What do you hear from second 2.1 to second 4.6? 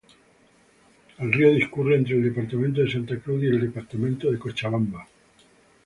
el departamento de Santa Cruz y el departamento de